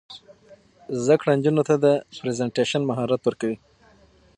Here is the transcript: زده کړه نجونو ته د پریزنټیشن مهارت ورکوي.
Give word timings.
زده 1.01 1.15
کړه 1.21 1.31
نجونو 1.37 1.63
ته 1.69 1.75
د 1.83 1.87
پریزنټیشن 2.19 2.81
مهارت 2.89 3.21
ورکوي. 3.23 3.57